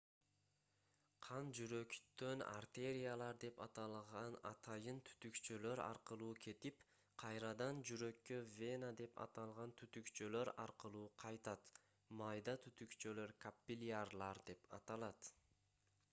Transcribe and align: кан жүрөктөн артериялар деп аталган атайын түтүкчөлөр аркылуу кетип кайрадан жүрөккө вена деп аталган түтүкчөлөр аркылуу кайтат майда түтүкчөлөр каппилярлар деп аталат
кан 1.25 1.49
жүрөктөн 1.57 2.39
артериялар 2.51 3.37
деп 3.43 3.59
аталган 3.65 4.37
атайын 4.51 5.01
түтүкчөлөр 5.09 5.81
аркылуу 5.83 6.29
кетип 6.45 6.81
кайрадан 7.23 7.81
жүрөккө 7.91 8.39
вена 8.55 8.89
деп 9.01 9.21
аталган 9.27 9.73
түтүкчөлөр 9.83 10.51
аркылуу 10.65 11.03
кайтат 11.25 11.69
майда 12.23 12.55
түтүкчөлөр 12.65 13.35
каппилярлар 13.47 14.43
деп 14.51 14.67
аталат 14.81 15.31